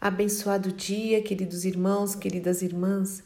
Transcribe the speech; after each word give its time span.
Abençoado 0.00 0.70
dia, 0.70 1.20
queridos 1.20 1.64
irmãos, 1.64 2.14
queridas 2.14 2.62
irmãs. 2.62 3.20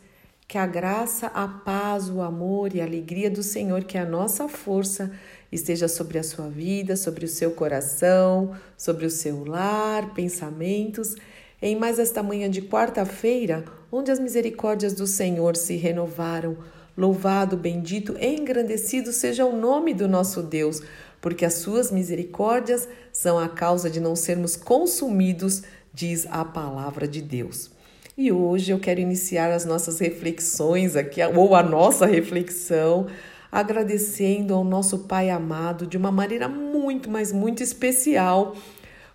Que 0.49 0.57
a 0.57 0.67
graça, 0.67 1.27
a 1.27 1.47
paz, 1.47 2.09
o 2.09 2.23
amor 2.23 2.75
e 2.75 2.81
a 2.81 2.85
alegria 2.85 3.31
do 3.31 3.43
Senhor, 3.43 3.85
que 3.85 3.99
é 3.99 4.01
a 4.01 4.07
nossa 4.07 4.49
força, 4.49 5.13
esteja 5.51 5.87
sobre 5.87 6.19
a 6.19 6.23
sua 6.23 6.49
vida, 6.49 6.97
sobre 6.97 7.27
o 7.27 7.29
seu 7.29 7.51
coração, 7.51 8.57
sobre 8.75 9.05
o 9.05 9.11
seu 9.11 9.45
lar, 9.45 10.15
pensamentos. 10.15 11.15
Em 11.61 11.77
mais 11.77 11.99
esta 11.99 12.23
manhã 12.23 12.49
de 12.49 12.63
quarta-feira, 12.63 13.67
onde 13.91 14.11
as 14.11 14.19
misericórdias 14.19 14.95
do 14.95 15.07
Senhor 15.07 15.57
se 15.57 15.77
renovaram. 15.77 16.57
Louvado, 16.97 17.55
bendito, 17.55 18.17
engrandecido 18.19 19.13
seja 19.13 19.45
o 19.45 19.55
nome 19.55 19.93
do 19.93 20.09
nosso 20.09 20.43
Deus, 20.43 20.81
porque 21.21 21.45
as 21.45 21.55
suas 21.55 21.91
misericórdias 21.91 22.89
são 23.13 23.39
a 23.39 23.49
causa 23.49 23.91
de 23.91 24.01
não 24.01 24.17
sermos 24.17 24.57
consumidos 24.57 25.63
diz 25.93 26.27
a 26.31 26.45
palavra 26.45 27.07
de 27.07 27.21
Deus. 27.21 27.71
E 28.17 28.31
hoje 28.31 28.73
eu 28.73 28.79
quero 28.79 29.01
iniciar 29.01 29.51
as 29.51 29.65
nossas 29.65 29.99
reflexões 29.99 30.97
aqui, 30.97 31.21
ou 31.25 31.55
a 31.55 31.63
nossa 31.63 32.07
reflexão, 32.07 33.07
agradecendo 33.51 34.55
ao 34.55 34.65
nosso 34.65 35.01
Pai 35.01 35.31
amado 35.31 35.87
de 35.87 35.97
uma 35.97 36.13
maneira 36.13 36.49
muito, 36.49 37.11
mas 37.11 37.33
muito 37.33 37.63
especial, 37.63 38.57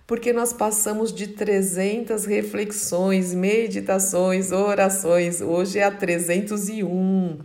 porque 0.05 0.31
nós 0.31 0.53
passamos 0.53 1.13
de 1.13 1.27
300 1.27 2.25
reflexões, 2.25 3.33
meditações, 3.33 4.51
orações, 4.51 5.41
hoje 5.41 5.79
é 5.79 5.83
a 5.83 5.91
301, 5.91 7.39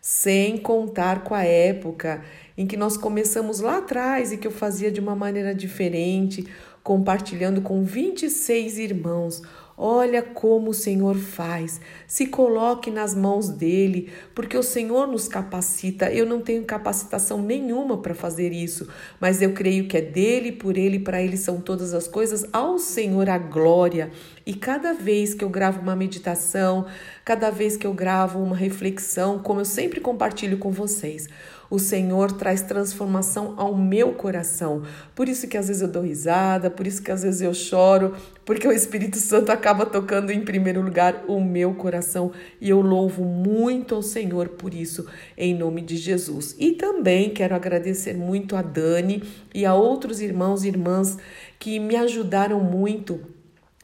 sem 0.00 0.56
contar 0.56 1.22
com 1.22 1.34
a 1.34 1.44
época 1.44 2.22
em 2.56 2.66
que 2.66 2.76
nós 2.76 2.96
começamos 2.96 3.60
lá 3.60 3.78
atrás 3.78 4.32
e 4.32 4.36
que 4.36 4.46
eu 4.46 4.50
fazia 4.50 4.90
de 4.90 4.98
uma 4.98 5.14
maneira 5.14 5.54
diferente, 5.54 6.44
compartilhando 6.88 7.60
com 7.60 7.84
26 7.84 8.78
irmãos. 8.78 9.42
Olha 9.80 10.20
como 10.22 10.70
o 10.70 10.74
Senhor 10.74 11.14
faz. 11.14 11.80
Se 12.04 12.26
coloque 12.26 12.90
nas 12.90 13.14
mãos 13.14 13.48
dele, 13.48 14.10
porque 14.34 14.58
o 14.58 14.62
Senhor 14.62 15.06
nos 15.06 15.28
capacita. 15.28 16.10
Eu 16.10 16.26
não 16.26 16.40
tenho 16.40 16.64
capacitação 16.64 17.40
nenhuma 17.40 17.98
para 17.98 18.12
fazer 18.12 18.52
isso, 18.52 18.88
mas 19.20 19.40
eu 19.40 19.52
creio 19.52 19.86
que 19.86 19.96
é 19.96 20.00
dele, 20.00 20.50
por 20.50 20.76
ele, 20.76 20.98
para 20.98 21.22
ele 21.22 21.36
são 21.36 21.60
todas 21.60 21.94
as 21.94 22.08
coisas. 22.08 22.44
Ao 22.52 22.76
Senhor 22.76 23.30
a 23.30 23.38
glória. 23.38 24.10
E 24.44 24.52
cada 24.52 24.94
vez 24.94 25.32
que 25.32 25.44
eu 25.44 25.48
gravo 25.48 25.80
uma 25.80 25.94
meditação, 25.94 26.86
cada 27.24 27.48
vez 27.48 27.76
que 27.76 27.86
eu 27.86 27.94
gravo 27.94 28.40
uma 28.40 28.56
reflexão, 28.56 29.38
como 29.38 29.60
eu 29.60 29.64
sempre 29.64 30.00
compartilho 30.00 30.58
com 30.58 30.72
vocês, 30.72 31.28
o 31.70 31.78
Senhor 31.78 32.32
traz 32.32 32.62
transformação 32.62 33.54
ao 33.56 33.76
meu 33.76 34.12
coração. 34.14 34.82
Por 35.14 35.28
isso 35.28 35.46
que 35.46 35.56
às 35.56 35.68
vezes 35.68 35.82
eu 35.82 35.88
dou 35.88 36.02
risada, 36.02 36.70
por 36.70 36.86
isso 36.86 37.02
que 37.02 37.10
às 37.10 37.22
vezes 37.22 37.42
eu 37.42 37.52
choro, 37.52 38.14
porque 38.48 38.66
o 38.66 38.72
Espírito 38.72 39.18
Santo 39.18 39.52
acaba 39.52 39.84
tocando 39.84 40.30
em 40.30 40.40
primeiro 40.40 40.80
lugar 40.80 41.22
o 41.28 41.38
meu 41.38 41.74
coração 41.74 42.32
e 42.58 42.70
eu 42.70 42.80
louvo 42.80 43.22
muito 43.22 43.94
ao 43.94 44.00
Senhor 44.00 44.48
por 44.48 44.72
isso, 44.72 45.06
em 45.36 45.54
nome 45.54 45.82
de 45.82 45.98
Jesus. 45.98 46.56
E 46.58 46.72
também 46.72 47.28
quero 47.28 47.54
agradecer 47.54 48.14
muito 48.14 48.56
a 48.56 48.62
Dani 48.62 49.22
e 49.54 49.66
a 49.66 49.74
outros 49.74 50.22
irmãos 50.22 50.64
e 50.64 50.68
irmãs 50.68 51.18
que 51.58 51.78
me 51.78 51.94
ajudaram 51.94 52.58
muito. 52.58 53.20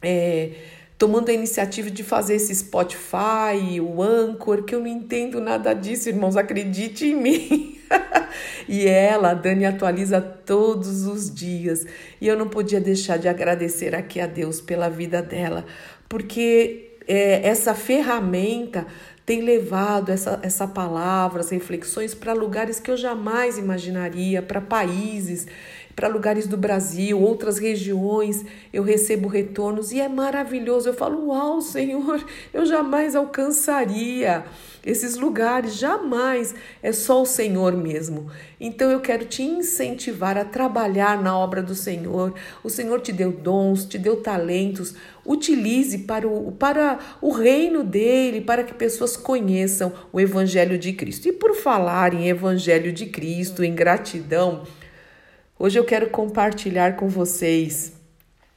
É, 0.01 0.53
tomando 0.97 1.29
a 1.29 1.35
iniciativa 1.35 1.91
de 1.91 2.03
fazer 2.03 2.37
esse 2.37 2.55
Spotify, 2.55 3.79
o 3.83 4.03
Anchor, 4.03 4.63
que 4.63 4.75
eu 4.75 4.81
não 4.81 4.87
entendo 4.87 5.43
nada 5.43 5.75
disso, 5.75 6.09
irmãos, 6.09 6.39
acredite 6.39 7.05
em 7.05 7.15
mim. 7.15 7.71
e 8.69 8.87
ela, 8.87 9.31
a 9.31 9.35
Dani, 9.35 9.67
atualiza 9.67 10.21
todos 10.21 11.07
os 11.07 11.33
dias. 11.33 11.87
E 12.21 12.27
eu 12.27 12.37
não 12.37 12.49
podia 12.49 12.81
deixar 12.81 13.19
de 13.19 13.29
agradecer 13.29 13.95
aqui 13.95 14.21
a 14.21 14.27
Deus 14.27 14.61
pela 14.61 14.89
vida 14.89 15.23
dela, 15.23 15.65
porque 16.09 16.99
é, 17.07 17.47
essa 17.47 17.75
ferramenta 17.75 18.87
tem 19.27 19.41
levado 19.41 20.11
essa, 20.11 20.39
essa 20.43 20.67
palavra, 20.67 21.41
as 21.41 21.51
reflexões 21.51 22.15
para 22.15 22.35
lugares 22.35 22.79
que 22.79 22.91
eu 22.91 22.97
jamais 22.97 23.57
imaginaria, 23.57 24.43
para 24.43 24.61
países 24.61 25.47
para 25.95 26.09
lugares 26.09 26.47
do 26.47 26.57
Brasil, 26.57 27.21
outras 27.21 27.59
regiões, 27.59 28.45
eu 28.73 28.83
recebo 28.83 29.29
retornos 29.29 29.93
e 29.93 30.01
é 30.01 30.09
maravilhoso. 30.09 30.89
Eu 30.89 30.95
falo, 30.95 31.29
uau, 31.29 31.61
Senhor, 31.61 32.25
eu 32.53 32.67
jamais 32.67 33.15
alcançaria 33.15 34.45
esses 34.85 35.17
lugares, 35.17 35.77
jamais. 35.77 36.55
É 36.83 36.93
só 36.93 37.23
o 37.23 37.27
Senhor 37.27 37.77
mesmo. 37.77 38.31
Então 38.61 38.91
eu 38.91 39.01
quero 39.01 39.25
te 39.25 39.43
incentivar 39.43 40.37
a 40.37 40.45
trabalhar 40.45 41.23
na 41.23 41.37
obra 41.37 41.63
do 41.63 41.75
Senhor. 41.75 42.35
O 42.63 42.69
Senhor 42.69 43.01
te 43.01 43.13
deu 43.13 43.33
dons, 43.33 43.85
te 43.85 43.97
deu 43.97 44.17
talentos. 44.17 44.95
Utilize 45.25 45.99
para 45.99 46.29
o, 46.29 46.53
para 46.53 46.99
o 47.23 47.31
reino 47.31 47.83
dele, 47.83 48.41
para 48.41 48.63
que 48.63 48.75
pessoas 48.75 49.17
conheçam 49.17 49.93
o 50.13 50.21
Evangelho 50.21 50.77
de 50.77 50.93
Cristo. 50.93 51.29
E 51.29 51.33
por 51.33 51.55
falar 51.55 52.13
em 52.13 52.29
Evangelho 52.29 52.93
de 52.93 53.07
Cristo, 53.07 53.65
em 53.65 53.75
gratidão, 53.75 54.65
Hoje 55.57 55.79
eu 55.79 55.85
quero 55.85 56.11
compartilhar 56.11 56.97
com 56.97 57.09
vocês 57.09 57.93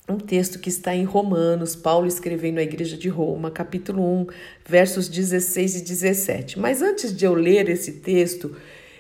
um 0.10 0.18
texto 0.18 0.58
que 0.58 0.68
está 0.68 0.96
em 0.96 1.04
Romanos, 1.04 1.76
Paulo 1.76 2.08
escrevendo 2.08 2.58
à 2.58 2.64
igreja 2.64 2.98
de 2.98 3.08
Roma, 3.08 3.52
capítulo 3.52 4.02
1, 4.22 4.28
versos 4.66 5.08
16 5.08 5.76
e 5.76 5.82
17. 5.84 6.60
Mas 6.60 6.82
antes 6.82 7.16
de 7.16 7.24
eu 7.24 7.36
ler 7.36 7.70
esse 7.70 7.94
texto, 7.94 8.56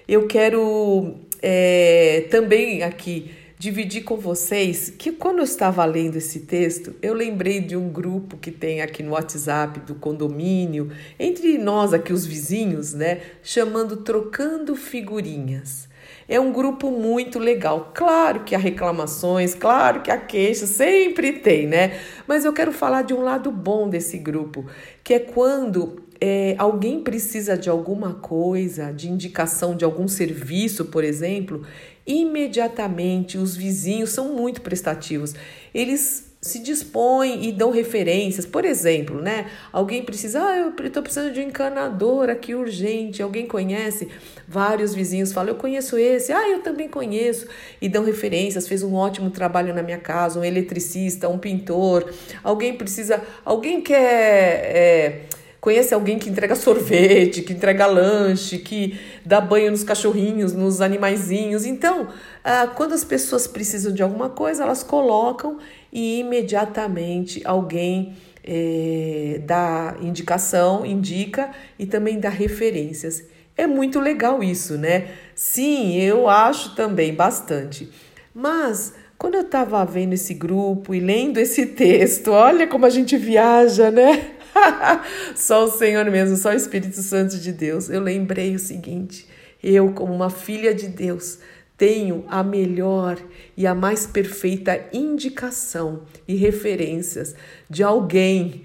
eu 0.07 0.28
quero 0.28 1.16
é, 1.41 2.28
também 2.30 2.84
aqui 2.84 3.31
dividir 3.57 4.03
com 4.03 4.18
vocês 4.18 4.91
que 4.96 5.12
quando 5.12 5.40
eu 5.40 5.44
estava 5.44 5.84
lendo 5.84 6.18
esse 6.18 6.41
texto, 6.41 6.94
eu 7.02 7.16
lembrei 7.16 7.59
de 7.59 7.75
um 7.75 7.90
grupo 7.90 8.38
que 8.38 8.52
tem 8.52 8.80
aqui 8.80 9.02
no 9.02 9.13
WhatsApp 9.13 9.80
do 9.80 9.96
condomínio, 9.96 10.91
entre 11.18 11.57
nós 11.57 11.96
aqui 11.96 12.13
os 12.13 12.28
vizinhos, 12.28 12.94
né, 12.94 13.22
chamando 13.41 13.97
Trocando 13.97 14.75
Figurinhas. 14.75 15.90
É 16.28 16.40
um 16.40 16.52
grupo 16.52 16.92
muito 16.92 17.40
legal. 17.40 17.92
Claro 17.94 18.44
que 18.44 18.54
há 18.54 18.58
reclamações, 18.58 19.56
claro 19.56 20.02
que 20.02 20.12
há 20.12 20.18
queixas, 20.18 20.70
sempre 20.70 21.34
tem, 21.34 21.66
né? 21.66 22.00
Mas 22.28 22.44
eu 22.44 22.52
quero 22.52 22.74
falar 22.74 23.04
de 23.04 23.14
um 23.14 23.24
lado 23.24 23.50
bom 23.50 23.90
desse 23.90 24.18
grupo, 24.18 24.66
que 25.04 25.14
é 25.14 25.20
quando 25.20 26.04
é, 26.20 26.56
alguém 26.58 27.02
precisa 27.02 27.58
de 27.58 27.70
alguma 27.70 28.16
coisa, 28.16 28.92
de 28.92 29.10
indicação 29.10 29.76
de 29.76 29.86
algum 29.86 30.08
serviço, 30.08 30.86
por 30.86 31.04
exemplo, 31.04 31.64
imediatamente 32.06 33.38
os 33.38 33.56
vizinhos 33.56 34.10
são 34.10 34.34
muito 34.34 34.62
prestativos. 34.62 35.34
Eles 35.74 36.27
se 36.42 36.59
dispõem 36.59 37.46
e 37.46 37.52
dão 37.52 37.72
referências. 37.72 38.46
Por 38.46 38.64
exemplo, 38.64 39.22
né? 39.22 39.48
Alguém 39.72 40.03
precisa, 40.03 40.42
ah, 40.42 40.58
eu 40.58 40.86
estou 40.86 41.02
precisando 41.02 41.34
de 41.34 41.40
um 41.40 41.44
encanador 41.44 42.30
aqui 42.30 42.53
urgente. 42.53 43.22
Alguém 43.22 43.48
conhece? 43.48 44.08
Vários 44.48 44.94
vizinhos 44.94 45.34
falam, 45.34 45.50
eu 45.50 45.56
conheço 45.56 45.98
esse, 45.98 46.31
ah, 46.31 46.50
eu 46.50 46.62
também 46.62 46.88
conheço. 46.88 47.48
E 47.81 47.90
dão 47.90 48.03
referências, 48.03 48.68
fez 48.68 48.84
um 48.84 48.94
ótimo 48.94 49.31
trabalho 49.31 49.74
na 49.74 49.81
minha 49.81 49.98
casa, 49.98 50.40
um 50.40 50.44
eletricista, 50.44 51.28
um 51.28 51.38
pintor. 51.38 52.14
Alguém 52.44 52.74
precisa, 52.78 53.22
alguém 53.44 53.81
quer. 53.81 53.98
É, 53.98 55.22
Conhece 55.59 55.94
alguém 55.94 56.19
que 56.19 56.30
entrega 56.30 56.56
sorvete, 56.56 57.42
que 57.42 57.52
entrega 57.52 57.86
lanche, 57.88 58.59
que 58.59 58.98
dá 59.25 59.42
banho 59.42 59.69
nos 59.72 59.84
cachorrinhos, 59.84 60.54
nos 60.54 60.80
animaizinhos. 60.80 61.66
Então, 61.66 62.08
ah, 62.42 62.68
quando 62.68 62.94
as 62.94 63.04
pessoas 63.04 63.48
precisam 63.48 63.92
de 63.92 64.02
alguma 64.02 64.30
coisa, 64.30 64.64
elas 64.64 64.81
colocam 64.81 65.58
e 65.97 66.19
imediatamente 66.19 67.41
alguém 67.44 68.13
é, 68.44 69.41
dá 69.44 69.97
indicação, 70.00 70.85
indica 70.85 71.50
e 71.80 71.88
também 71.88 72.19
dá 72.19 72.30
referências. 72.30 73.24
É 73.58 73.66
muito 73.66 74.00
legal 74.00 74.44
isso, 74.44 74.78
né? 74.78 75.07
Sim, 75.34 76.00
eu 76.00 76.30
acho 76.30 76.75
também 76.75 77.16
bastante. 77.16 77.90
Mas 78.31 78.94
quando 79.18 79.34
eu 79.34 79.41
estava 79.41 79.84
vendo 79.86 80.13
esse 80.13 80.36
grupo 80.36 80.94
e 80.94 81.00
lendo 81.00 81.40
esse 81.40 81.66
texto, 81.66 82.28
olha 82.28 82.68
como 82.68 82.86
a 82.86 82.91
gente 82.91 83.18
viaja, 83.18 83.89
né? 83.89 84.33
só 85.36 85.63
o 85.63 85.72
Senhor 85.72 86.06
mesmo, 86.12 86.38
só 86.38 86.50
o 86.50 86.54
Espírito 86.54 87.01
Santo 87.01 87.39
de 87.39 87.51
Deus. 87.51 87.89
Eu 87.89 88.01
lembrei 88.01 88.54
o 88.54 88.60
seguinte: 88.60 89.27
eu, 89.63 89.92
como 89.94 90.13
uma 90.13 90.30
filha 90.30 90.75
de 90.75 90.89
Deus, 90.89 91.39
tenho 91.77 92.25
a 92.27 92.44
melhor 92.44 93.18
e 93.56 93.68
a 93.68 93.75
mais 93.75 94.07
perfeita 94.07 94.88
indicação 94.91 96.01
e 96.27 96.35
referências 96.35 97.35
de 97.69 97.83
alguém 97.83 98.63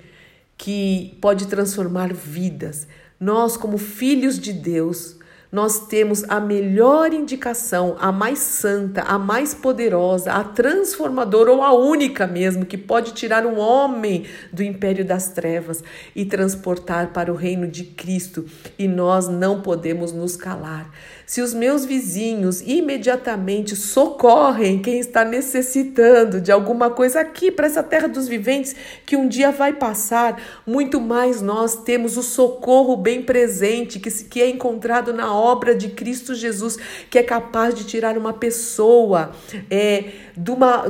que 0.57 1.17
pode 1.21 1.47
transformar 1.47 2.13
vidas. 2.13 2.87
Nós, 3.21 3.57
como 3.57 3.77
filhos 3.77 4.39
de 4.39 4.53
Deus, 4.53 5.19
nós 5.53 5.87
temos 5.87 6.25
a 6.31 6.41
melhor 6.41 7.13
indicação, 7.13 7.95
a 8.01 8.11
mais 8.11 8.39
santa, 8.39 9.03
a 9.03 9.19
mais 9.19 9.53
poderosa, 9.53 10.33
a 10.33 10.43
transformadora 10.43 11.53
ou 11.53 11.63
a 11.63 11.75
única 11.75 12.27
mesmo 12.27 12.65
que 12.65 12.79
pode 12.79 13.13
tirar 13.13 13.45
um 13.45 13.59
homem 13.59 14.25
do 14.51 14.63
império 14.63 15.05
das 15.05 15.29
trevas 15.29 15.85
e 16.17 16.25
transportar 16.25 17.13
para 17.13 17.31
o 17.31 17.37
reino 17.37 17.69
de 17.69 17.85
Cristo. 17.85 18.47
E 18.79 18.89
nós 18.89 19.29
não 19.29 19.61
podemos 19.61 20.11
nos 20.11 20.37
calar. 20.37 20.91
Se 21.33 21.41
os 21.41 21.55
meus 21.55 21.87
vizinhos 21.87 22.61
imediatamente 22.61 23.75
socorrem 23.75 24.83
quem 24.83 24.99
está 24.99 25.25
necessitando 25.25 26.43
de 26.43 26.53
alguma 26.53 26.91
coisa 26.91 27.21
aqui 27.21 27.51
para 27.51 27.67
essa 27.67 27.83
terra 27.83 28.07
dos 28.07 28.29
viventes 28.29 28.77
que 29.07 29.17
um 29.17 29.27
dia 29.27 29.51
vai 29.51 29.73
passar, 29.73 30.39
muito 30.67 31.01
mais 31.01 31.41
nós 31.41 31.75
temos 31.75 32.19
o 32.19 32.23
socorro 32.23 32.99
bem 32.99 33.23
presente 33.23 33.99
que, 33.99 34.11
que 34.25 34.43
é 34.43 34.51
encontrado 34.51 35.15
na 35.15 35.35
obra 35.35 35.75
de 35.75 35.89
Cristo 35.89 36.35
Jesus, 36.35 36.77
que 37.09 37.19
é 37.19 37.23
capaz 37.23 37.75
de 37.75 37.85
tirar 37.85 38.19
uma 38.19 38.35
pessoa 38.35 39.33
é, 39.71 40.11
de, 40.37 40.51
uma, 40.51 40.87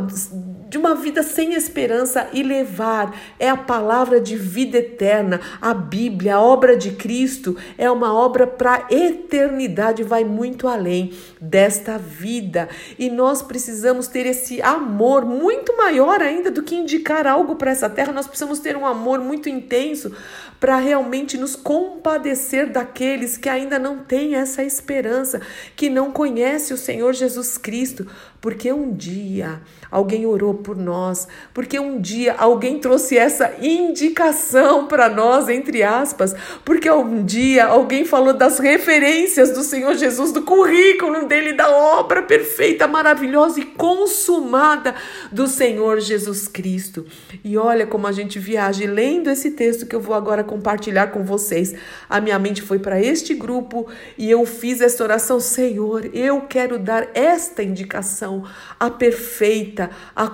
de 0.73 0.79
uma 0.79 0.95
vida 0.95 1.23
sem 1.23 1.53
esperança 1.53 2.31
e 2.33 2.43
levar. 2.43 3.15
É 3.39 3.51
a 3.51 3.57
palavra 3.59 4.19
de 4.19 4.37
vida 4.37 4.79
eterna, 4.79 5.39
a 5.61 5.75
Bíblia, 5.75 6.37
a 6.37 6.41
obra 6.41 6.75
de 6.75 6.93
Cristo 6.93 7.55
é 7.77 7.91
uma 7.91 8.15
obra 8.15 8.47
para 8.47 8.87
eternidade, 8.89 10.03
vai 10.03 10.25
muito 10.25 10.67
além 10.67 11.13
desta 11.39 11.99
vida. 11.99 12.71
E 12.99 13.11
nós 13.11 13.43
precisamos 13.43 14.07
ter 14.07 14.25
esse 14.25 14.63
amor 14.63 15.27
muito 15.27 15.77
maior 15.77 16.23
ainda 16.23 16.51
do 16.51 16.63
que 16.63 16.75
indicar 16.75 17.27
algo 17.27 17.57
para 17.57 17.71
essa 17.71 17.91
terra, 17.91 18.11
nós 18.11 18.27
precisamos 18.27 18.59
ter 18.59 18.75
um 18.75 18.87
amor 18.87 19.19
muito 19.19 19.51
intenso 19.51 20.11
para 20.59 20.79
realmente 20.79 21.37
nos 21.37 21.57
compadecer 21.57 22.71
daqueles 22.71 23.37
que 23.37 23.49
ainda 23.49 23.81
não 23.81 23.99
têm 23.99 24.37
essa 24.37 24.63
esperança, 24.63 25.43
que 25.75 25.91
não 25.91 26.13
conhece 26.13 26.73
o 26.73 26.79
Senhor 26.79 27.13
Jesus 27.13 27.59
Cristo, 27.59 28.07
porque 28.41 28.73
um 28.73 28.93
dia 28.93 29.61
alguém 29.91 30.25
orou 30.25 30.55
por 30.63 30.77
nós, 30.77 31.29
porque 31.53 31.79
um 31.79 32.01
dia 32.01 32.35
alguém 32.39 32.79
trouxe 32.79 33.19
essa 33.19 33.53
indicação 33.61 34.87
para 34.87 35.09
nós, 35.09 35.49
entre 35.49 35.83
aspas, 35.83 36.35
porque 36.65 36.91
um 36.91 37.25
dia 37.25 37.67
alguém 37.67 38.05
falou 38.05 38.33
das 38.33 38.59
referências 38.59 39.51
do 39.51 39.63
Senhor 39.63 39.95
Jesus, 39.95 40.33
do 40.33 40.43
currículo 40.43 41.27
dele, 41.27 41.53
da 41.53 41.71
obra 41.71 42.23
perfeita, 42.23 42.87
maravilhosa 42.87 43.61
e 43.61 43.65
consumada 43.65 44.95
do 45.31 45.47
Senhor 45.47 46.01
Jesus 46.01 46.49
Cristo. 46.49 47.05
E 47.45 47.59
olha 47.59 47.87
como 47.87 48.07
a 48.07 48.13
gente 48.13 48.39
viaja, 48.39 48.85
lendo 48.87 49.29
esse 49.29 49.51
texto 49.51 49.87
que 49.87 49.95
eu 49.95 50.01
vou 50.01 50.15
agora 50.15 50.45
compartilhar 50.45 51.09
com 51.09 51.25
vocês. 51.25 51.75
A 52.09 52.21
minha 52.21 52.39
mente 52.39 52.63
foi 52.63 52.79
para 52.79 53.01
este 53.01 53.35
grupo 53.35 53.87
e 54.17 54.31
eu 54.31 54.45
fiz 54.47 54.81
esta 54.81 55.03
oração, 55.03 55.41
Senhor, 55.41 56.09
eu 56.15 56.43
quero 56.43 56.79
dar 56.79 57.09
esta 57.15 57.63
indicação 57.63 58.45
a 58.79 58.91
perfeita, 58.91 59.91
a 60.15 60.29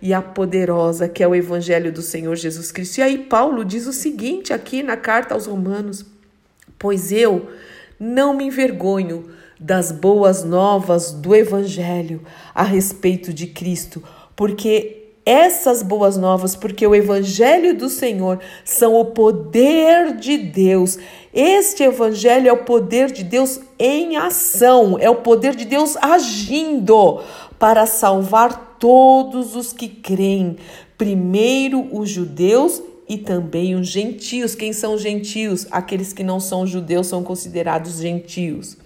e 0.00 0.12
a 0.12 0.20
poderosa, 0.20 1.08
que 1.08 1.22
é 1.22 1.28
o 1.28 1.34
Evangelho 1.34 1.92
do 1.92 2.02
Senhor 2.02 2.34
Jesus 2.34 2.72
Cristo. 2.72 2.98
E 2.98 3.02
aí, 3.02 3.18
Paulo 3.18 3.64
diz 3.64 3.86
o 3.86 3.92
seguinte 3.92 4.52
aqui 4.52 4.82
na 4.82 4.96
carta 4.96 5.34
aos 5.34 5.46
Romanos: 5.46 6.04
Pois 6.78 7.12
eu 7.12 7.48
não 7.98 8.34
me 8.34 8.44
envergonho 8.44 9.30
das 9.58 9.92
boas 9.92 10.44
novas 10.44 11.12
do 11.12 11.34
Evangelho 11.34 12.22
a 12.54 12.62
respeito 12.62 13.32
de 13.32 13.46
Cristo, 13.46 14.02
porque 14.34 15.04
essas 15.26 15.82
boas 15.82 16.18
novas, 16.18 16.54
porque 16.54 16.86
o 16.86 16.94
Evangelho 16.94 17.74
do 17.74 17.88
Senhor 17.88 18.40
são 18.62 18.94
o 18.94 19.06
poder 19.06 20.16
de 20.16 20.36
Deus. 20.36 20.98
Este 21.32 21.82
Evangelho 21.82 22.48
é 22.48 22.52
o 22.52 22.64
poder 22.64 23.10
de 23.10 23.24
Deus 23.24 23.58
em 23.78 24.16
ação, 24.16 24.98
é 25.00 25.08
o 25.08 25.16
poder 25.16 25.54
de 25.54 25.64
Deus 25.64 25.96
agindo 25.96 27.22
para 27.58 27.86
salvar 27.86 28.73
todos 28.84 29.56
os 29.56 29.72
que 29.72 29.88
creem. 29.88 30.58
Primeiro 30.98 31.88
os 31.90 32.10
judeus 32.10 32.82
e 33.08 33.16
também 33.16 33.74
os 33.74 33.88
gentios. 33.88 34.54
Quem 34.54 34.74
são 34.74 34.98
gentios? 34.98 35.66
Aqueles 35.70 36.12
que 36.12 36.22
não 36.22 36.38
são 36.38 36.66
judeus 36.66 37.06
são 37.06 37.24
considerados 37.24 37.96
gentios. 37.96 38.76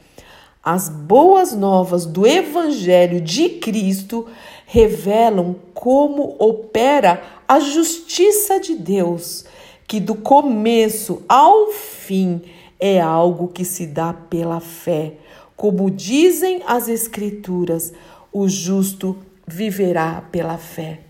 As 0.63 0.89
boas 0.89 1.53
novas 1.53 2.07
do 2.07 2.25
Evangelho 2.25 3.21
de 3.21 3.49
Cristo 3.49 4.25
revelam 4.67 5.57
como 5.75 6.37
opera 6.39 7.21
a 7.49 7.59
justiça 7.59 8.61
de 8.61 8.77
Deus, 8.77 9.47
que 9.89 9.99
do 9.99 10.15
começo 10.15 11.25
ao 11.29 11.73
fim 11.73 12.43
é 12.79 13.01
algo 13.01 13.49
que 13.49 13.65
se 13.65 13.85
dá 13.85 14.13
pela 14.13 14.61
fé. 14.61 15.15
Como 15.57 15.91
dizem 15.91 16.63
as 16.69 16.87
Escrituras, 16.87 17.93
o 18.33 18.49
justo 18.49 19.17
viverá 19.49 20.23
pela 20.31 20.59
fé. 20.59 21.01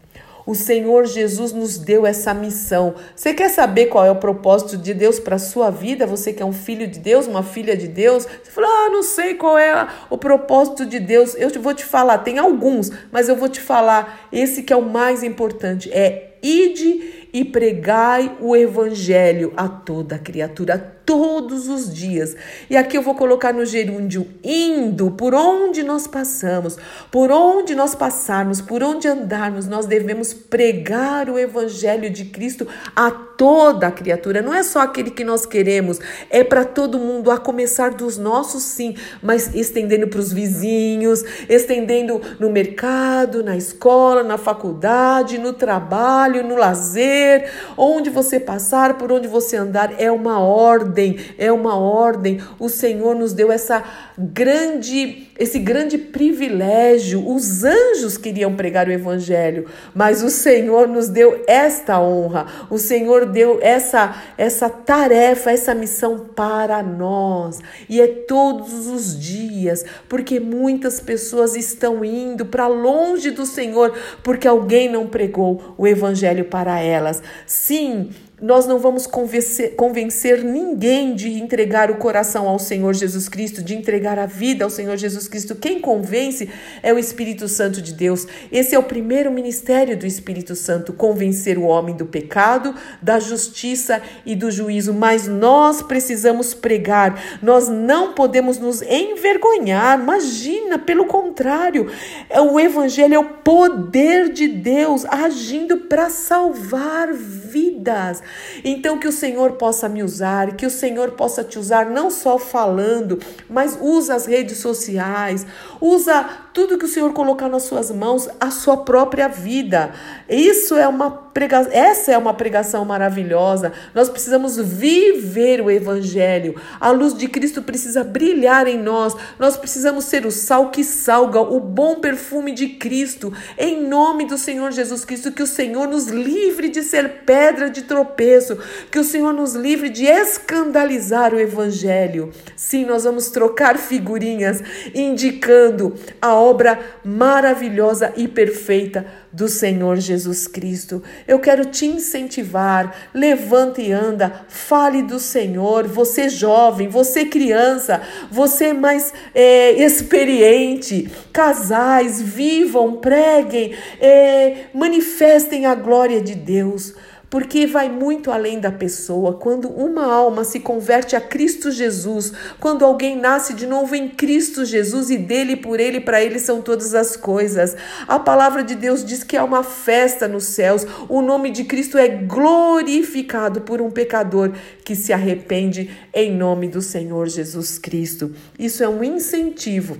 O 0.49 0.55
Senhor 0.55 1.05
Jesus 1.05 1.52
nos 1.52 1.76
deu 1.76 2.06
essa 2.06 2.32
missão. 2.32 2.94
Você 3.14 3.35
quer 3.35 3.50
saber 3.50 3.87
qual 3.87 4.06
é 4.06 4.11
o 4.11 4.17
propósito 4.17 4.79
de 4.79 4.94
Deus 4.94 5.20
para 5.20 5.37
a 5.37 5.38
sua 5.38 5.69
vida? 5.69 6.06
Você 6.06 6.32
que 6.32 6.43
é 6.43 6.46
um 6.46 6.55
filho 6.55 6.88
de 6.88 6.99
Deus, 6.99 7.26
uma 7.26 7.43
filha 7.43 7.76
de 7.76 7.87
Deus? 7.87 8.25
Você 8.25 8.50
fala, 8.50 8.67
ah, 8.67 8.88
não 8.88 9.02
sei 9.02 9.35
qual 9.35 9.58
é 9.58 9.87
o 10.08 10.17
propósito 10.17 10.87
de 10.87 10.99
Deus. 10.99 11.35
Eu 11.35 11.50
vou 11.61 11.75
te 11.75 11.85
falar, 11.85 12.17
tem 12.19 12.38
alguns, 12.38 12.90
mas 13.12 13.29
eu 13.29 13.37
vou 13.37 13.50
te 13.50 13.61
falar 13.61 14.26
esse 14.32 14.62
que 14.62 14.73
é 14.73 14.76
o 14.76 14.81
mais 14.81 15.23
importante. 15.23 15.93
É 15.93 16.29
ide 16.43 17.18
e 17.33 17.45
pregai 17.45 18.37
o 18.41 18.57
evangelho 18.57 19.53
a 19.57 19.69
toda 19.69 20.19
criatura, 20.19 20.79
todos 21.05 21.69
os 21.69 21.93
dias. 21.93 22.37
E 22.69 22.77
aqui 22.77 22.97
eu 22.97 23.03
vou 23.03 23.15
colocar 23.15 23.53
no 23.53 23.65
gerúndio 23.65 24.27
indo, 24.43 25.11
por 25.13 25.35
onde 25.35 25.83
nós 25.83 26.07
passamos, 26.07 26.77
por 27.11 27.31
onde 27.31 27.75
nós 27.75 27.95
passarmos, 27.95 28.61
por 28.61 28.83
onde 28.83 29.09
andarmos, 29.09 29.67
nós 29.67 29.87
devemos 29.87 30.33
pregar 30.33 31.31
o 31.31 31.39
evangelho 31.39 32.11
de 32.11 32.27
Cristo 32.27 32.67
a 32.95 33.28
toda 33.38 33.87
a 33.87 33.90
criatura. 33.90 34.43
Não 34.43 34.52
é 34.52 34.62
só 34.62 34.81
aquele 34.81 35.11
que 35.11 35.25
nós 35.25 35.46
queremos, 35.46 35.99
é 36.29 36.44
para 36.44 36.64
todo 36.64 36.99
mundo, 36.99 37.31
a 37.31 37.38
começar 37.38 37.93
dos 37.93 38.19
nossos 38.19 38.64
sim, 38.64 38.94
mas 39.23 39.55
estendendo 39.55 40.08
para 40.08 40.20
os 40.20 40.31
vizinhos, 40.31 41.25
estendendo 41.49 42.20
no 42.38 42.50
mercado, 42.50 43.43
na 43.43 43.56
escola, 43.56 44.23
na 44.23 44.37
faculdade, 44.37 45.38
no 45.38 45.55
trabalho, 45.55 46.46
no 46.46 46.56
lazer, 46.56 47.50
onde 47.79 48.11
você 48.11 48.38
passar, 48.38 48.99
por 48.99 49.11
onde 49.11 49.26
você 49.26 49.56
andar, 49.56 49.94
é 49.99 50.12
uma 50.12 50.38
ordem 50.38 50.58
ordem, 50.99 51.19
é 51.38 51.52
uma 51.52 51.76
ordem. 51.76 52.40
O 52.58 52.69
Senhor 52.69 53.14
nos 53.14 53.32
deu 53.32 53.52
essa 53.52 53.85
grande, 54.19 55.28
esse 55.38 55.58
grande 55.58 55.96
privilégio. 55.96 57.26
Os 57.26 57.64
anjos 57.64 58.19
queriam 58.19 58.55
pregar 58.55 58.88
o 58.88 58.93
evangelho, 58.93 59.67
mas 59.94 60.23
o 60.23 60.31
Senhor 60.31 60.88
nos 60.88 61.08
deu 61.08 61.43
esta 61.46 62.00
honra. 62.00 62.46
O 62.69 62.79
Senhor 62.79 63.26
deu 63.26 63.58
essa 63.62 64.17
essa 64.37 64.69
tarefa, 64.69 65.50
essa 65.50 65.75
missão 65.75 66.19
para 66.35 66.82
nós. 66.82 67.61
E 67.88 68.00
é 68.00 68.06
todos 68.06 68.87
os 68.88 69.19
dias, 69.19 69.85
porque 70.08 70.40
muitas 70.40 71.00
pessoas 71.00 71.55
estão 71.55 72.05
indo 72.05 72.46
para 72.46 72.67
longe 72.67 73.31
do 73.31 73.46
Senhor 73.46 73.96
porque 74.23 74.49
alguém 74.49 74.88
não 74.88 75.06
pregou 75.06 75.75
o 75.76 75.87
evangelho 75.87 76.44
para 76.46 76.81
elas. 76.81 77.23
Sim, 77.46 78.11
nós 78.40 78.67
não 78.67 78.79
vamos 78.79 79.07
convencer, 79.07 79.75
convencer, 79.75 80.45
ninguém 80.45 81.14
de 81.14 81.40
entregar 81.40 81.90
o 81.90 81.97
coração 81.97 82.49
ao 82.49 82.59
Senhor 82.59 82.95
Jesus 82.95 83.28
Cristo, 83.28 83.62
de 83.62 83.75
entregar 83.75 84.16
a 84.16 84.26
vida 84.26 84.64
ao 84.64 84.71
Senhor 84.71 84.97
Jesus 84.97 85.26
Cristo. 85.26 85.57
Quem 85.57 85.80
convence 85.80 86.49
é 86.80 86.92
o 86.92 86.99
Espírito 86.99 87.49
Santo 87.49 87.83
de 87.83 87.92
Deus. 87.92 88.26
Esse 88.52 88.76
é 88.76 88.78
o 88.78 88.85
primeiro 88.85 89.33
ministério 89.33 89.97
do 89.97 90.07
Espírito 90.07 90.54
Santo: 90.54 90.92
convencer 90.92 91.59
o 91.59 91.64
homem 91.64 91.97
do 91.97 92.07
pecado, 92.07 92.75
da 93.02 93.18
justiça 93.18 94.00
e 94.25 94.37
do 94.37 94.50
juízo. 94.52 94.95
Mas 94.95 95.26
nós 95.26 95.83
precisamos 95.83 96.54
pregar, 96.54 97.21
nós 97.42 97.68
não 97.68 98.12
podemos 98.12 98.59
nos 98.59 98.83
envergonhar. 98.83 100.00
Imagina, 100.00 100.78
pelo 100.78 101.07
contrário, 101.07 101.90
é 102.30 102.40
o 102.40 102.61
Evangelho 102.61 103.14
é 103.14 103.18
o 103.18 103.25
poder 103.25 104.33
de 104.33 104.47
Deus 104.47 105.04
agindo 105.07 105.78
para 105.78 106.09
salvar 106.09 107.12
vidas. 107.12 108.23
Então, 108.64 108.99
que 108.99 109.08
o 109.08 109.12
Senhor 109.12 109.52
possa 109.52 109.88
me 109.88 110.02
usar, 110.02 110.56
que 110.56 110.66
o 110.66 110.70
Senhor 110.70 111.12
possa 111.12 111.44
te 111.44 111.58
usar 111.58 111.87
não 111.87 112.11
só 112.11 112.38
falando, 112.38 113.18
mas 113.49 113.78
usa 113.80 114.14
as 114.14 114.26
redes 114.26 114.58
sociais, 114.58 115.47
usa 115.80 116.48
tudo 116.59 116.77
que 116.77 116.87
o 116.87 116.88
Senhor 116.88 117.12
colocar 117.12 117.49
nas 117.49 117.62
suas 117.62 117.88
mãos, 117.88 118.29
a 118.41 118.50
sua 118.50 118.79
própria 118.79 119.29
vida. 119.29 119.93
Isso 120.29 120.75
é 120.75 120.88
uma 120.88 121.29
Prega... 121.38 121.69
Essa 121.71 122.11
é 122.11 122.19
uma 122.19 122.35
pregação 122.35 122.85
maravilhosa. 122.85 123.73
Nós 123.95 124.09
precisamos 124.09 124.57
viver 124.57 125.61
o 125.61 125.71
Evangelho. 125.71 126.61
A 126.81 126.91
luz 126.91 127.17
de 127.17 127.29
Cristo 127.29 127.62
precisa 127.62 128.03
brilhar 128.03 128.67
em 128.67 128.77
nós. 128.77 129.15
Nós 129.38 129.57
precisamos 129.57 130.07
ser 130.07 130.27
o 130.27 130.33
sal 130.33 130.71
que 130.71 130.83
salga, 130.83 131.41
o 131.41 131.61
bom 131.61 132.00
perfume 132.00 132.50
de 132.50 132.71
Cristo. 132.71 133.33
Em 133.57 133.81
nome 133.87 134.25
do 134.25 134.37
Senhor 134.37 134.73
Jesus 134.73 135.05
Cristo, 135.05 135.31
que 135.31 135.45
o 135.45 135.47
Senhor 135.47 135.87
nos 135.87 136.09
livre 136.09 136.69
de 136.69 136.83
ser 136.83 137.23
pedra 137.25 137.71
de 137.71 137.83
tropeço, 137.83 138.59
que 138.91 138.99
o 138.99 139.05
Senhor 139.05 139.33
nos 139.33 139.55
livre 139.55 139.91
de 139.91 140.07
escandalizar 140.07 141.33
o 141.33 141.38
Evangelho. 141.38 142.33
Sim, 142.57 142.85
nós 142.85 143.05
vamos 143.05 143.29
trocar 143.29 143.79
figurinhas 143.79 144.61
indicando 144.93 145.95
a 146.21 146.35
obra 146.49 146.78
maravilhosa 147.05 148.12
e 148.17 148.26
perfeita 148.26 149.07
do 149.33 149.49
Senhor 149.49 149.97
Jesus 149.97 150.47
Cristo. 150.47 151.02
Eu 151.26 151.38
quero 151.38 151.67
te 151.67 151.87
incentivar, 151.87 153.11
levanta 153.12 153.81
e 153.81 153.93
anda, 153.93 154.47
fale 154.49 155.02
do 155.02 155.19
Senhor, 155.19 155.87
você 155.87 156.28
jovem, 156.28 156.88
você 156.88 157.25
criança, 157.25 158.00
você 158.31 158.73
mais 158.73 159.12
é, 159.35 159.73
experiente, 159.73 161.11
casais, 161.33 162.21
vivam, 162.21 162.97
preguem, 162.97 163.75
é, 164.00 164.67
manifestem 164.75 165.67
a 165.67 165.75
glória 165.75 166.21
de 166.21 166.35
Deus 166.35 166.95
porque 167.30 167.66
vai 167.66 167.88
muito 167.88 168.30
além 168.30 168.61
da 168.61 168.70
pessoa. 168.73 169.35
Quando 169.35 169.68
uma 169.68 170.04
alma 170.04 170.44
se 170.44 170.61
converte 170.61 171.14
a 171.14 171.20
Cristo 171.20 171.70
Jesus, 171.70 172.32
quando 172.58 172.85
alguém 172.85 173.16
nasce 173.16 173.54
de 173.54 173.66
novo 173.66 173.94
em 173.94 174.08
Cristo 174.08 174.64
Jesus 174.64 175.11
e 175.11 175.16
dele, 175.16 175.56
por 175.56 175.80
ele, 175.80 176.00
para 176.00 176.23
ele 176.23 176.38
são 176.38 176.62
todas 176.62 176.94
as 176.94 177.16
coisas. 177.16 177.76
A 178.06 178.18
palavra 178.18 178.62
de 178.62 178.75
Deus 178.75 179.04
diz 179.04 179.23
que 179.23 179.37
há 179.37 179.44
uma 179.44 179.62
festa 179.62 180.26
nos 180.26 180.44
céus. 180.44 180.87
O 181.08 181.20
nome 181.20 181.50
de 181.50 181.64
Cristo 181.64 181.99
é 181.99 182.08
glorificado 182.08 183.61
por 183.62 183.80
um 183.80 183.90
pecador 183.90 184.52
que 184.85 184.94
se 184.94 185.12
arrepende 185.12 185.90
em 186.14 186.35
nome 186.35 186.68
do 186.68 186.80
Senhor 186.80 187.28
Jesus 187.28 187.78
Cristo. 187.78 188.32
Isso 188.58 188.82
é 188.82 188.88
um 188.88 189.04
incentivo 189.04 189.99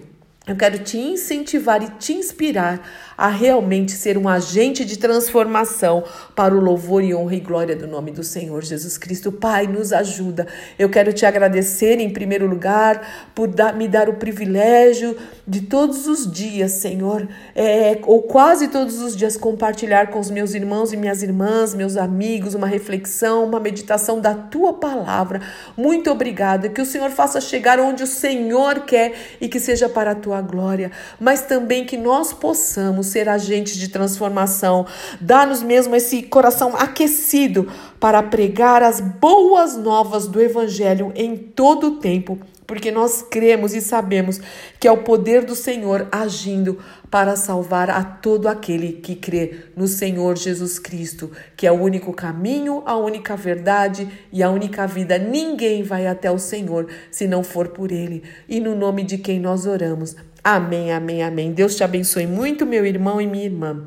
eu 0.49 0.57
quero 0.57 0.79
te 0.79 0.97
incentivar 0.97 1.83
e 1.83 1.89
te 1.99 2.15
inspirar 2.15 2.81
a 3.19 3.29
realmente 3.29 3.93
ser 3.93 4.17
um 4.17 4.29
agente 4.29 4.85
de 4.85 4.97
transformação 4.97 6.05
para 6.35 6.55
o 6.55 6.61
louvor 6.61 7.03
e 7.03 7.15
honra 7.15 7.35
e 7.35 7.41
glória 7.41 7.77
do 7.77 7.87
nome 7.87 8.13
do 8.13 8.23
Senhor 8.23 8.63
Jesus 8.65 8.97
Cristo. 8.97 9.31
Pai, 9.31 9.67
nos 9.67 9.93
ajuda. 9.93 10.47
Eu 10.79 10.89
quero 10.89 11.13
te 11.13 11.27
agradecer 11.27 12.01
em 12.01 12.11
primeiro 12.11 12.47
lugar 12.47 13.29
por 13.35 13.49
dar, 13.49 13.75
me 13.75 13.89
dar 13.89 14.09
o 14.09 14.15
privilégio 14.15 15.17
de 15.47 15.63
todos 15.63 16.07
os 16.07 16.31
dias, 16.31 16.73
Senhor, 16.73 17.29
é, 17.55 17.99
ou 18.05 18.23
quase 18.23 18.69
todos 18.69 19.01
os 19.01 19.17
dias, 19.17 19.37
compartilhar 19.37 20.09
com 20.09 20.19
os 20.19 20.31
meus 20.31 20.55
irmãos 20.55 20.93
e 20.93 20.97
minhas 20.97 21.23
irmãs, 21.23 21.75
meus 21.75 21.97
amigos, 21.97 22.55
uma 22.55 22.67
reflexão, 22.67 23.45
uma 23.45 23.61
meditação 23.61 24.21
da 24.21 24.35
tua 24.35 24.73
palavra. 24.73 25.41
Muito 25.77 26.11
obrigada. 26.11 26.69
Que 26.69 26.81
o 26.81 26.87
Senhor 26.87 27.11
faça 27.11 27.41
chegar 27.41 27.81
onde 27.81 28.03
o 28.03 28.07
Senhor 28.07 28.81
quer 28.81 29.13
e 29.41 29.49
que 29.49 29.59
seja 29.59 29.89
para 29.89 30.13
a 30.13 30.15
tua 30.15 30.38
tua 30.39 30.41
glória, 30.41 30.91
mas 31.21 31.43
também 31.43 31.85
que 31.85 31.97
nós 31.97 32.33
possamos 32.33 33.07
ser 33.07 33.29
agentes 33.29 33.77
de 33.77 33.89
transformação. 33.89 34.87
Dá-nos 35.21 35.63
mesmo 35.63 35.95
esse 35.97 36.23
coração 36.23 36.75
aquecido 36.77 37.69
para 37.99 38.23
pregar 38.23 38.83
as 38.83 39.01
boas 39.01 39.77
novas 39.77 40.27
do 40.27 40.41
Evangelho 40.41 41.13
em 41.15 41.37
todo 41.37 41.89
o 41.89 41.97
tempo, 41.97 42.39
porque 42.69 42.93
nós 42.93 43.23
cremos 43.23 43.75
e 43.75 43.81
sabemos 43.81 44.39
que 44.79 44.87
é 44.87 44.93
o 44.93 44.99
poder 44.99 45.43
do 45.43 45.57
Senhor 45.57 46.07
agindo 46.13 46.79
para 47.11 47.35
salvar 47.35 47.89
a 47.89 48.05
todo 48.05 48.47
aquele 48.47 48.93
que 48.93 49.17
crê 49.17 49.61
no 49.75 49.89
Senhor 49.89 50.37
Jesus 50.37 50.79
Cristo, 50.79 51.33
que 51.57 51.67
é 51.67 51.73
o 51.73 51.81
único 51.81 52.13
caminho, 52.13 52.83
a 52.85 52.95
única 52.95 53.35
verdade 53.35 54.07
e 54.31 54.43
a 54.43 54.51
única 54.51 54.87
vida. 54.87 55.17
Ninguém 55.17 55.83
vai 55.83 56.07
até 56.07 56.31
o 56.31 56.39
Senhor 56.39 56.89
se 57.11 57.27
não 57.27 57.43
for 57.43 57.69
por 57.69 57.91
Ele. 57.91 58.23
E 58.47 58.61
no 58.61 58.77
nome 58.77 59.03
de 59.03 59.17
quem 59.17 59.41
nós 59.41 59.65
oramos. 59.65 60.15
Amém, 60.45 60.93
amém, 60.93 61.23
amém. 61.23 61.53
Deus 61.53 61.75
te 61.75 61.83
abençoe 61.83 62.27
muito, 62.27 62.67
meu 62.67 62.85
irmão 62.85 63.19
e 63.19 63.27
minha 63.27 63.47
irmã. 63.47 63.87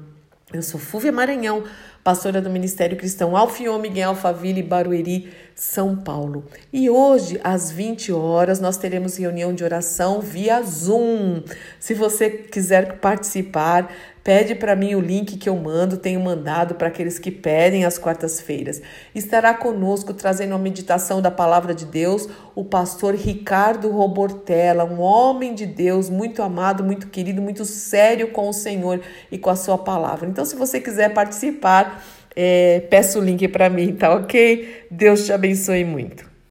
Eu 0.52 0.64
sou 0.64 0.80
Fúvia 0.80 1.12
Maranhão, 1.12 1.64
pastora 2.04 2.42
do 2.42 2.50
Ministério 2.50 2.98
Cristão 2.98 3.38
Alfiômega 3.38 4.00
em 4.00 4.04
Alphaville, 4.04 4.64
Barueri, 4.64 5.32
São 5.62 5.96
Paulo. 5.96 6.44
E 6.74 6.90
hoje, 6.90 7.40
às 7.44 7.70
20 7.70 8.12
horas, 8.12 8.60
nós 8.60 8.78
teremos 8.78 9.16
reunião 9.16 9.54
de 9.54 9.64
oração 9.64 10.20
via 10.20 10.60
Zoom. 10.64 11.44
Se 11.80 11.94
você 11.94 12.32
quiser 12.32 12.98
participar, 12.98 13.88
Pede 14.24 14.54
para 14.54 14.76
mim 14.76 14.94
o 14.94 15.00
link 15.00 15.36
que 15.36 15.50
eu 15.50 15.56
mando, 15.56 15.98
tenho 15.98 16.20
mandado 16.20 16.76
para 16.76 16.90
aqueles 16.90 17.18
que 17.18 17.32
pedem 17.32 17.86
às 17.86 17.98
quartas-feiras. 17.98 18.80
Estará 19.16 19.52
conosco 19.52 20.14
trazendo 20.14 20.54
a 20.54 20.60
meditação 20.60 21.24
da 21.24 21.32
palavra 21.32 21.74
de 21.74 21.86
Deus 21.86 22.30
o 22.54 22.64
pastor 22.64 23.16
Ricardo 23.16 23.90
Robortella, 23.90 24.86
um 24.86 25.00
homem 25.00 25.56
de 25.56 25.66
Deus 25.66 26.08
muito 26.08 26.44
amado, 26.44 26.84
muito 26.84 27.08
querido, 27.08 27.42
muito 27.42 27.66
sério 27.66 28.28
com 28.32 28.48
o 28.48 28.54
Senhor 28.54 29.02
e 29.32 29.40
com 29.40 29.50
a 29.50 29.56
sua 29.56 29.80
palavra. 29.80 30.30
Então, 30.30 30.46
se 30.46 30.56
você 30.56 30.80
quiser 30.80 31.16
participar, 31.16 32.04
é, 32.36 32.82
peça 32.90 33.20
o 33.20 33.24
link 33.24 33.48
para 33.48 33.70
mim, 33.70 33.94
tá 33.94 34.14
ok? 34.16 34.86
Deus 34.90 35.26
te 35.26 35.34
abençoe 35.34 35.84
muito. 35.84 36.31